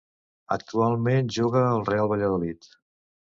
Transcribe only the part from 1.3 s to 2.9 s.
juga al Real Valladolid.